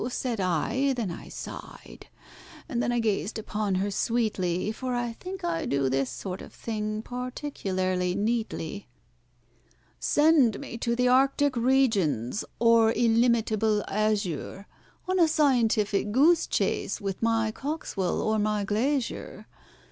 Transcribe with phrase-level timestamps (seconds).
[0.09, 2.07] said I, then I sighed,
[2.67, 6.51] and then I gazed upon her sweetly— For I think I do this sort of
[6.51, 8.87] thing particularly neatly.
[9.99, 14.65] "Send me to the Arctic regions, or illimitable azure,
[15.07, 19.45] On a scientific goose chase, with my COXWELL or my GLAISHER!